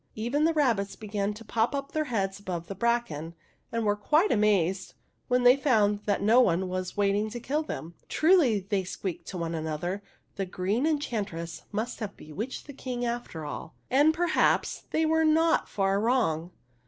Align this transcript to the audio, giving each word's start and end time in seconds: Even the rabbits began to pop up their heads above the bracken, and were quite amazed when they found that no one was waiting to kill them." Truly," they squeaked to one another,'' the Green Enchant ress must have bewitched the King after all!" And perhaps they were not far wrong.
Even 0.15 0.45
the 0.45 0.53
rabbits 0.55 0.95
began 0.95 1.31
to 1.35 1.45
pop 1.45 1.75
up 1.75 1.91
their 1.91 2.05
heads 2.05 2.39
above 2.39 2.65
the 2.65 2.73
bracken, 2.73 3.35
and 3.71 3.85
were 3.85 3.95
quite 3.95 4.31
amazed 4.31 4.95
when 5.27 5.43
they 5.43 5.55
found 5.55 5.99
that 6.05 6.23
no 6.23 6.39
one 6.41 6.67
was 6.67 6.97
waiting 6.97 7.29
to 7.29 7.39
kill 7.39 7.61
them." 7.61 7.93
Truly," 8.09 8.61
they 8.61 8.83
squeaked 8.83 9.27
to 9.27 9.37
one 9.37 9.53
another,'' 9.53 10.01
the 10.37 10.47
Green 10.47 10.87
Enchant 10.87 11.31
ress 11.31 11.61
must 11.71 11.99
have 11.99 12.17
bewitched 12.17 12.65
the 12.65 12.73
King 12.73 13.05
after 13.05 13.45
all!" 13.45 13.75
And 13.91 14.11
perhaps 14.11 14.85
they 14.89 15.05
were 15.05 15.23
not 15.23 15.69
far 15.69 15.99
wrong. 15.99 16.49